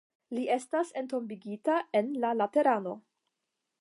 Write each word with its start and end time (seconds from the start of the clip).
Li 0.35 0.45
estas 0.55 0.93
entombigita 1.01 1.75
en 2.01 2.09
la 2.25 2.33
Laterano. 2.41 2.95